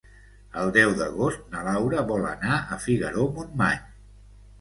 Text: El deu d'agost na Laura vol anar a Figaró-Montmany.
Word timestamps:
El 0.59 0.69
deu 0.77 0.93
d'agost 1.01 1.43
na 1.55 1.61
Laura 1.67 2.05
vol 2.11 2.23
anar 2.29 2.55
a 2.61 2.79
Figaró-Montmany. 2.87 3.85